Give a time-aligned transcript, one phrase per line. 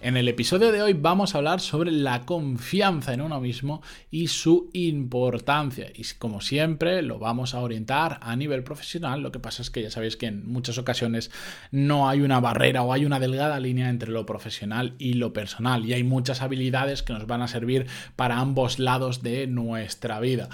[0.00, 3.82] En el episodio de hoy vamos a hablar sobre la confianza en uno mismo
[4.12, 5.88] y su importancia.
[5.92, 9.22] Y como siempre lo vamos a orientar a nivel profesional.
[9.22, 11.32] Lo que pasa es que ya sabéis que en muchas ocasiones
[11.72, 15.84] no hay una barrera o hay una delgada línea entre lo profesional y lo personal.
[15.84, 20.48] Y hay muchas habilidades que nos van a servir para ambos lados de nuestra vida.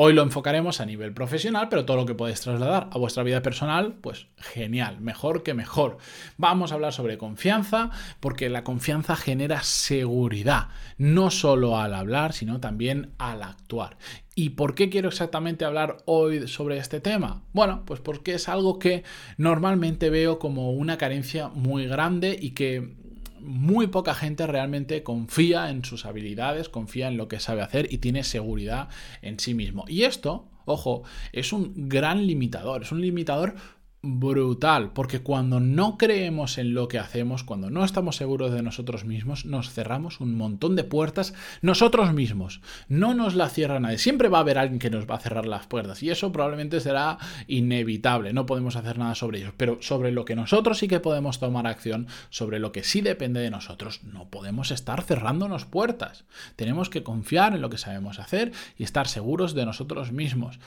[0.00, 3.42] Hoy lo enfocaremos a nivel profesional, pero todo lo que podéis trasladar a vuestra vida
[3.42, 5.98] personal, pues genial, mejor que mejor.
[6.36, 7.90] Vamos a hablar sobre confianza,
[8.20, 13.96] porque la confianza genera seguridad, no solo al hablar, sino también al actuar.
[14.36, 17.42] ¿Y por qué quiero exactamente hablar hoy sobre este tema?
[17.52, 19.02] Bueno, pues porque es algo que
[19.36, 22.94] normalmente veo como una carencia muy grande y que
[23.40, 27.98] muy poca gente realmente confía en sus habilidades, confía en lo que sabe hacer y
[27.98, 28.88] tiene seguridad
[29.22, 29.84] en sí mismo.
[29.88, 33.54] Y esto, ojo, es un gran limitador, es un limitador
[34.00, 39.04] brutal, porque cuando no creemos en lo que hacemos, cuando no estamos seguros de nosotros
[39.04, 42.60] mismos, nos cerramos un montón de puertas nosotros mismos.
[42.88, 43.98] No nos la cierra nadie.
[43.98, 46.80] Siempre va a haber alguien que nos va a cerrar las puertas y eso probablemente
[46.80, 47.18] será
[47.48, 48.32] inevitable.
[48.32, 51.66] No podemos hacer nada sobre ello, pero sobre lo que nosotros sí que podemos tomar
[51.66, 56.24] acción, sobre lo que sí depende de nosotros, no podemos estar cerrándonos puertas.
[56.54, 60.60] Tenemos que confiar en lo que sabemos hacer y estar seguros de nosotros mismos.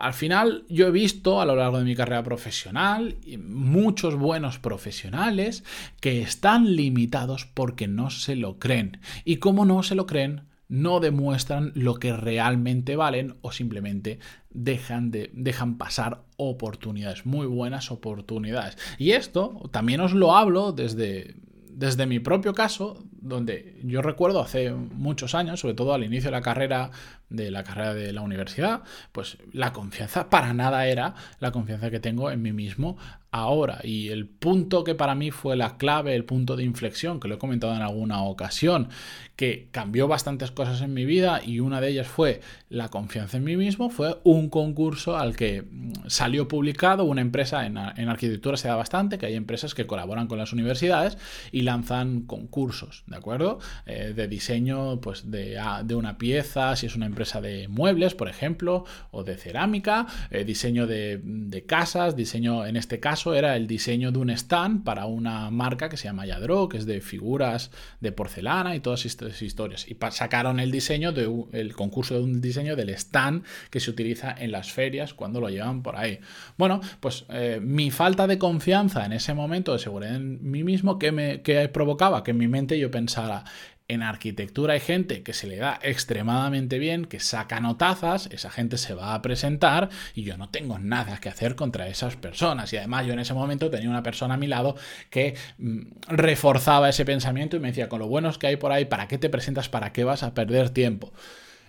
[0.00, 5.62] Al final yo he visto a lo largo de mi carrera profesional muchos buenos profesionales
[6.00, 8.98] que están limitados porque no se lo creen.
[9.26, 15.10] Y como no se lo creen, no demuestran lo que realmente valen o simplemente dejan,
[15.10, 18.78] de, dejan pasar oportunidades, muy buenas oportunidades.
[18.96, 21.34] Y esto también os lo hablo desde,
[21.68, 26.36] desde mi propio caso, donde yo recuerdo hace muchos años, sobre todo al inicio de
[26.36, 26.90] la carrera
[27.30, 28.82] de la carrera de la universidad,
[29.12, 32.98] pues la confianza para nada era la confianza que tengo en mí mismo
[33.30, 33.78] ahora.
[33.84, 37.36] Y el punto que para mí fue la clave, el punto de inflexión, que lo
[37.36, 38.88] he comentado en alguna ocasión,
[39.36, 43.44] que cambió bastantes cosas en mi vida y una de ellas fue la confianza en
[43.44, 45.64] mí mismo, fue un concurso al que
[46.08, 50.36] salió publicado una empresa en, arquitectura se da bastante, que hay empresas que colaboran con
[50.36, 51.16] las universidades
[51.52, 53.58] y lanzan concursos, ¿de acuerdo?
[53.86, 58.14] Eh, de diseño pues de, ah, de una pieza, si es una empresa de muebles,
[58.14, 63.66] por ejemplo, o de cerámica, eh, diseño de, casas, diseño, en este caso era el
[63.66, 67.70] diseño de un stand para una marca que se llama Yadro, que es de figuras
[68.00, 69.86] de porcelana y todas estas historias.
[69.88, 74.34] Y sacaron el diseño, de, el concurso de un diseño del stand que se utiliza
[74.38, 76.20] en las ferias cuando lo llevan por ahí.
[76.56, 80.98] Bueno, pues eh, mi falta de confianza en ese momento, de seguridad en mí mismo,
[80.98, 83.44] que me que provocaba que en mi mente yo pensara,
[83.88, 88.76] en arquitectura hay gente que se le da extremadamente bien, que saca notazas, esa gente
[88.76, 92.72] se va a presentar y yo no tengo nada que hacer contra esas personas.
[92.72, 94.76] Y además yo en ese momento tenía una persona a mi lado
[95.08, 98.84] que mm, reforzaba ese pensamiento y me decía, con lo buenos que hay por ahí,
[98.84, 99.68] ¿para qué te presentas?
[99.68, 101.12] ¿Para qué vas a perder tiempo?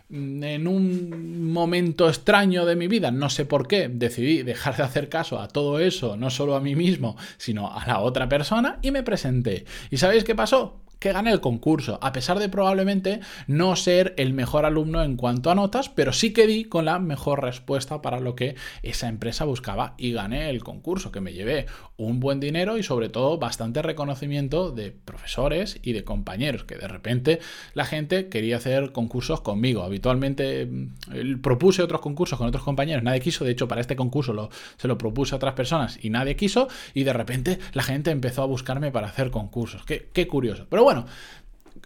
[0.09, 4.83] Mm, en un momento extraño de mi vida, no sé por qué, decidí dejar de
[4.83, 8.77] hacer caso a todo eso, no solo a mí mismo, sino a la otra persona,
[8.83, 9.65] y me presenté.
[9.89, 10.81] ¿Y sabéis qué pasó?
[11.01, 15.49] Que gane el concurso, a pesar de probablemente no ser el mejor alumno en cuanto
[15.49, 19.43] a notas, pero sí que di con la mejor respuesta para lo que esa empresa
[19.45, 21.65] buscaba y gané el concurso, que me llevé
[21.97, 26.87] un buen dinero y sobre todo bastante reconocimiento de profesores y de compañeros, que de
[26.87, 27.39] repente
[27.73, 29.81] la gente quería hacer concursos conmigo.
[29.81, 34.33] Habitualmente mm, propuse otros concursos con otros compañeros, nadie quiso, de hecho para este concurso
[34.33, 38.11] lo, se lo propuse a otras personas y nadie quiso y de repente la gente
[38.11, 39.83] empezó a buscarme para hacer concursos.
[39.83, 40.67] Qué, qué curioso.
[40.69, 41.07] Pero bueno, bueno,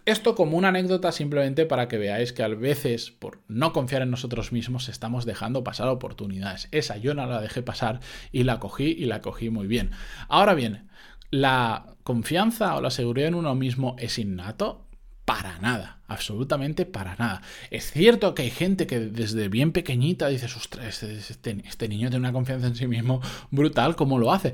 [0.06, 4.10] esto como una anécdota simplemente para que veáis que a veces por no confiar en
[4.10, 6.68] nosotros mismos estamos dejando pasar oportunidades.
[6.72, 8.00] Esa yo no la dejé pasar
[8.32, 9.92] y la cogí y la cogí muy bien.
[10.28, 10.90] Ahora bien,
[11.30, 14.88] ¿la confianza o la seguridad en uno mismo es innato?
[15.24, 17.42] Para nada, absolutamente para nada.
[17.72, 22.10] Es cierto que hay gente que desde bien pequeñita dice, ostras, este, este, este niño
[22.10, 24.54] tiene una confianza en sí mismo brutal, ¿cómo lo hace?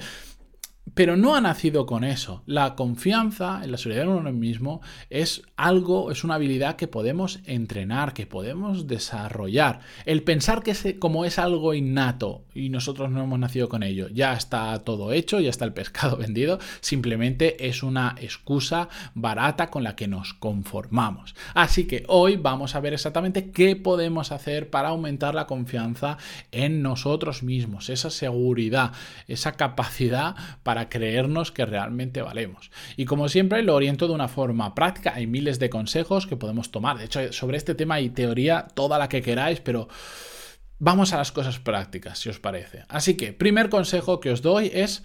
[0.93, 2.43] Pero no ha nacido con eso.
[2.45, 7.39] La confianza en la seguridad en uno mismo es algo, es una habilidad que podemos
[7.45, 9.79] entrenar, que podemos desarrollar.
[10.05, 14.33] El pensar que como es algo innato y nosotros no hemos nacido con ello, ya
[14.33, 19.95] está todo hecho, ya está el pescado vendido, simplemente es una excusa barata con la
[19.95, 21.35] que nos conformamos.
[21.53, 26.17] Así que hoy vamos a ver exactamente qué podemos hacer para aumentar la confianza
[26.51, 28.91] en nosotros mismos, esa seguridad,
[29.27, 32.71] esa capacidad para creernos que realmente valemos.
[32.97, 36.71] Y como siempre lo oriento de una forma práctica, hay miles de consejos que podemos
[36.71, 36.97] tomar.
[36.97, 39.87] De hecho, sobre este tema hay teoría toda la que queráis, pero...
[40.83, 42.85] Vamos a las cosas prácticas, si os parece.
[42.89, 45.03] Así que, primer consejo que os doy es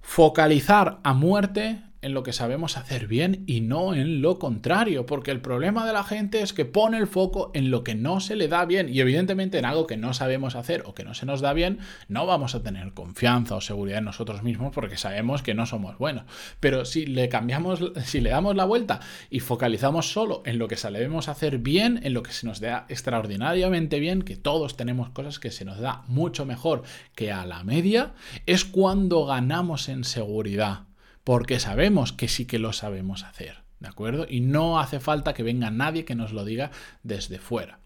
[0.00, 5.30] focalizar a muerte en lo que sabemos hacer bien y no en lo contrario, porque
[5.30, 8.36] el problema de la gente es que pone el foco en lo que no se
[8.36, 11.26] le da bien y evidentemente en algo que no sabemos hacer o que no se
[11.26, 11.78] nos da bien,
[12.08, 15.98] no vamos a tener confianza o seguridad en nosotros mismos porque sabemos que no somos
[15.98, 16.24] buenos.
[16.60, 19.00] Pero si le cambiamos, si le damos la vuelta
[19.30, 22.86] y focalizamos solo en lo que sabemos hacer bien, en lo que se nos da
[22.88, 26.82] extraordinariamente bien, que todos tenemos cosas que se nos da mucho mejor
[27.14, 28.14] que a la media,
[28.46, 30.87] es cuando ganamos en seguridad
[31.28, 34.26] porque sabemos que sí que lo sabemos hacer, ¿de acuerdo?
[34.26, 36.70] Y no hace falta que venga nadie que nos lo diga
[37.02, 37.80] desde fuera.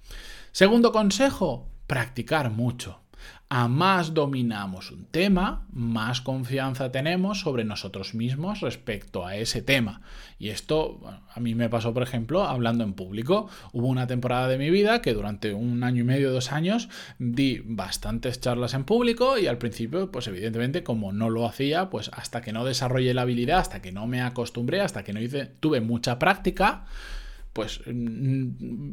[0.53, 3.02] Segundo consejo, practicar mucho
[3.55, 10.01] a más dominamos un tema, más confianza tenemos sobre nosotros mismos respecto a ese tema.
[10.39, 11.03] Y esto
[11.35, 13.51] a mí me pasó, por ejemplo, hablando en público.
[13.75, 16.89] Hubo una temporada de mi vida que durante un año y medio, dos años,
[17.19, 22.11] di bastantes charlas en público y al principio, pues evidentemente, como no lo hacía, pues
[22.15, 25.21] hasta que no desarrollé la habilidad, hasta que no me acostumbré, hasta que no
[25.61, 26.87] tuve mucha práctica,
[27.53, 27.83] pues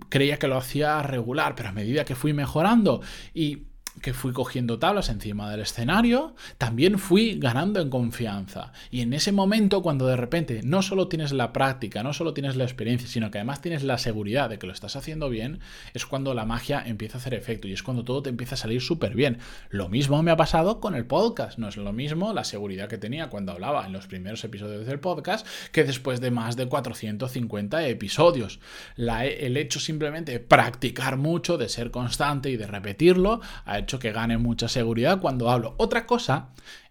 [0.09, 3.01] creía que lo hacía regular, pero a medida que fui mejorando
[3.33, 3.68] y
[4.01, 8.71] que fui cogiendo tablas encima del escenario, también fui ganando en confianza.
[8.91, 12.55] Y en ese momento, cuando de repente no solo tienes la práctica, no solo tienes
[12.55, 15.59] la experiencia, sino que además tienes la seguridad de que lo estás haciendo bien,
[15.93, 18.57] es cuando la magia empieza a hacer efecto y es cuando todo te empieza a
[18.57, 19.39] salir súper bien.
[19.69, 21.57] Lo mismo me ha pasado con el podcast.
[21.57, 24.99] No es lo mismo la seguridad que tenía cuando hablaba en los primeros episodios del
[24.99, 28.59] podcast que después de más de 450 episodios.
[28.95, 33.41] La, el hecho simplemente de practicar mucho, de ser constante y de repetirlo,
[33.79, 35.75] hecho que gane mucha seguridad cuando hablo.
[35.77, 36.49] Otra cosa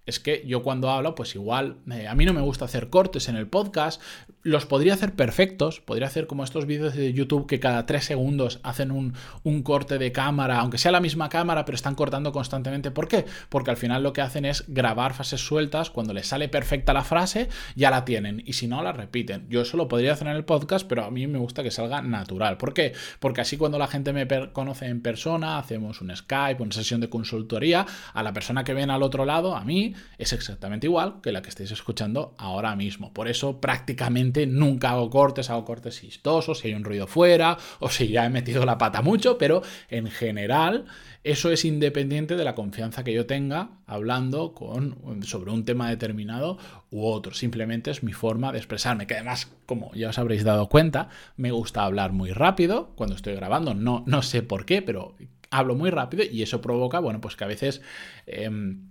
[0.09, 3.29] es que yo cuando hablo, pues igual, eh, a mí no me gusta hacer cortes
[3.29, 4.01] en el podcast,
[4.43, 8.61] los podría hacer perfectos, podría hacer como estos vídeos de YouTube que cada tres segundos
[8.63, 9.13] hacen un,
[9.43, 12.91] un, corte de cámara, aunque sea la misma cámara, pero están cortando constantemente.
[12.91, 13.27] ¿Por qué?
[13.51, 17.05] Porque al final lo que hacen es grabar frases sueltas, cuando les sale perfecta la
[17.05, 19.47] frase, ya la tienen, y si no, la repiten.
[19.51, 22.01] Yo eso lo podría hacer en el podcast, pero a mí me gusta que salga
[22.01, 22.57] natural.
[22.57, 22.95] ¿Por qué?
[23.21, 27.11] Porque así cuando la gente me conoce en persona, hacemos un Skype, una sesión de
[27.11, 27.85] consultoría,
[28.15, 31.43] a la persona que ven al otro lado, a mí, es exactamente igual que la
[31.43, 33.13] que estáis escuchando ahora mismo.
[33.13, 37.89] Por eso prácticamente nunca hago cortes, hago cortes chistosos, si hay un ruido fuera o
[37.89, 40.87] si ya he metido la pata mucho, pero en general
[41.25, 46.59] eso es independiente de la confianza que yo tenga hablando con, sobre un tema determinado
[46.91, 47.35] u otro.
[47.35, 51.51] Simplemente es mi forma de expresarme, que además, como ya os habréis dado cuenta, me
[51.51, 53.75] gusta hablar muy rápido cuando estoy grabando.
[53.75, 55.17] No, no sé por qué, pero
[55.51, 57.83] hablo muy rápido y eso provoca, bueno, pues que a veces...
[58.27, 58.91] Em,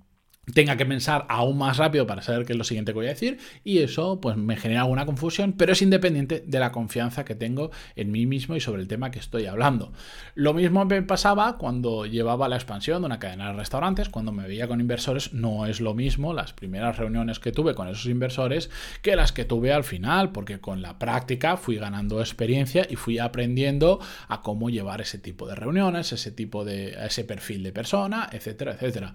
[0.53, 3.09] tenga que pensar aún más rápido para saber qué es lo siguiente que voy a
[3.09, 7.35] decir y eso pues me genera alguna confusión, pero es independiente de la confianza que
[7.35, 9.91] tengo en mí mismo y sobre el tema que estoy hablando.
[10.35, 14.47] Lo mismo me pasaba cuando llevaba la expansión de una cadena de restaurantes, cuando me
[14.47, 18.69] veía con inversores, no es lo mismo las primeras reuniones que tuve con esos inversores
[19.01, 23.19] que las que tuve al final, porque con la práctica fui ganando experiencia y fui
[23.19, 28.29] aprendiendo a cómo llevar ese tipo de reuniones, ese tipo de ese perfil de persona,
[28.31, 29.13] etcétera, etcétera.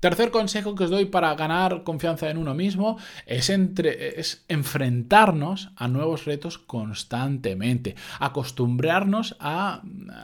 [0.00, 3.50] Tercer consejo que os doy para ganar confianza en uno mismo es,
[4.48, 9.82] enfrentarnos a nuevos retos constantemente, acostumbrarnos a,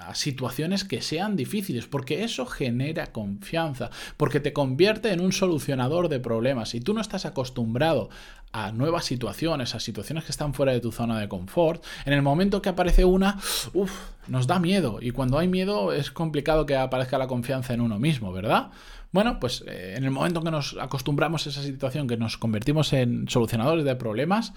[0.08, 6.08] a, situaciones que sean difíciles, porque eso genera confianza, porque te convierte en un solucionador
[6.08, 6.70] de problemas.
[6.70, 8.08] Si tú no estás acostumbrado
[8.52, 12.22] a nuevas situaciones, a situaciones que están fuera de tu zona de confort, en el
[12.22, 13.38] momento que aparece una,
[13.74, 13.92] uff,
[14.28, 14.98] nos da miedo.
[15.00, 18.70] Y cuando hay miedo es complicado que aparezca la confianza en uno mismo, ¿verdad?
[19.12, 22.92] Bueno, pues eh, en el momento que nos acostumbramos a esa situación, que nos convertimos
[22.92, 24.52] en solucionadores de problemas,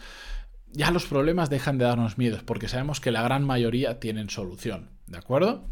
[0.72, 4.90] ya los problemas dejan de darnos miedos, porque sabemos que la gran mayoría tienen solución,
[5.08, 5.64] ¿de acuerdo?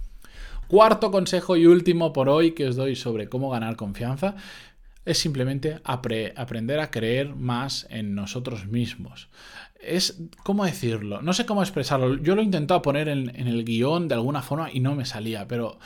[0.67, 4.35] Cuarto consejo y último por hoy que os doy sobre cómo ganar confianza
[5.05, 9.29] es simplemente aprender a creer más en nosotros mismos.
[9.79, 11.21] Es, ¿cómo decirlo?
[11.21, 12.17] No sé cómo expresarlo.
[12.17, 15.47] Yo lo he intentado poner en, el guion de alguna forma y no me salía,
[15.47, 15.79] pero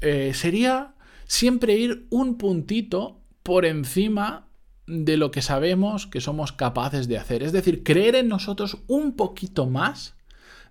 [0.00, 0.94] eh, sería
[1.26, 4.48] siempre ir un puntito por encima
[4.86, 7.42] de lo que sabemos que somos capaces de hacer.
[7.42, 10.14] Es decir, creer en nosotros un poquito más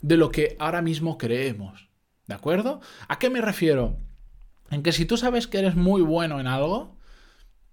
[0.02, 1.90] de lo que ahora mismo creemos.
[2.28, 2.80] ¿De acuerdo?
[3.08, 3.98] ¿A qué me refiero?
[4.70, 6.98] En que si tú sabes que eres muy bueno en algo,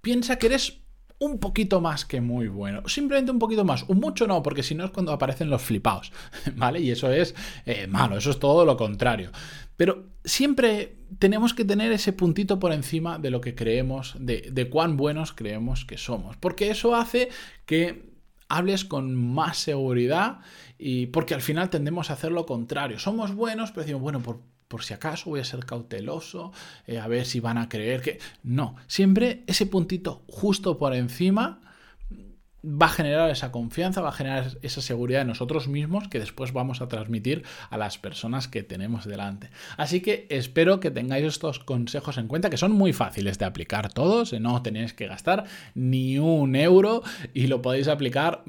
[0.00, 0.80] piensa que eres
[1.20, 2.82] un poquito más que muy bueno.
[2.88, 3.84] Simplemente un poquito más.
[3.88, 6.12] Un mucho no, porque si no es cuando aparecen los flipados.
[6.56, 6.80] ¿Vale?
[6.80, 7.34] Y eso es
[7.66, 9.30] eh, malo, eso es todo lo contrario.
[9.76, 14.70] Pero siempre tenemos que tener ese puntito por encima de lo que creemos, de, de
[14.70, 16.38] cuán buenos creemos que somos.
[16.38, 17.28] Porque eso hace
[17.66, 18.10] que
[18.48, 20.40] hables con más seguridad
[20.78, 22.98] y porque al final tendemos a hacer lo contrario.
[22.98, 26.52] Somos buenos, pero decimos, bueno, por, por si acaso voy a ser cauteloso,
[26.86, 28.20] eh, a ver si van a creer que...
[28.44, 31.60] No, siempre ese puntito justo por encima
[32.64, 36.52] va a generar esa confianza, va a generar esa seguridad en nosotros mismos que después
[36.52, 39.50] vamos a transmitir a las personas que tenemos delante.
[39.76, 43.92] Así que espero que tengáis estos consejos en cuenta, que son muy fáciles de aplicar
[43.92, 47.02] todos, eh, no tenéis que gastar ni un euro
[47.34, 48.44] y lo podéis aplicar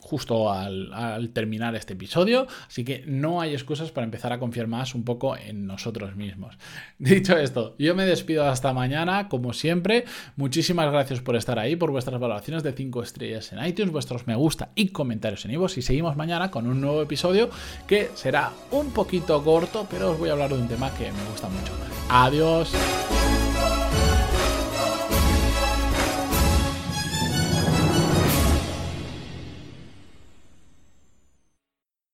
[0.00, 4.94] justo al, terminar este episodio, así que no hay excusas para empezar a confiar más
[4.94, 6.56] un poco en nosotros mismos.
[6.98, 10.04] Dicho esto, yo me despido hasta mañana, como siempre,
[10.36, 14.34] muchísimas gracias por estar ahí, por vuestras valoraciones de 5 estrellas en iTunes, vuestros me
[14.34, 17.50] gusta y comentarios en iVoox y seguimos mañana con un nuevo episodio
[17.86, 21.24] que será un poquito corto, pero os voy a hablar de un tema que me
[21.30, 21.72] gusta mucho.
[22.08, 22.72] Adiós.